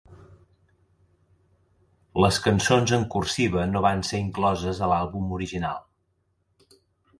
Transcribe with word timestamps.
Les 2.25 2.39
cançons 2.47 2.95
en 2.99 3.05
cursiva 3.17 3.67
no 3.75 3.85
van 3.89 4.03
ser 4.09 4.23
incloses 4.25 4.83
a 4.87 4.91
l'àlbum 4.95 5.39
original. 5.41 5.81